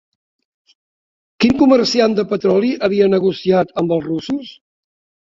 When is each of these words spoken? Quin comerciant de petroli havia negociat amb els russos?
Quin 1.45 1.53
comerciant 1.59 2.17
de 2.21 2.27
petroli 2.33 2.75
havia 2.91 3.13
negociat 3.19 3.79
amb 3.83 3.99
els 4.01 4.07
russos? 4.13 4.61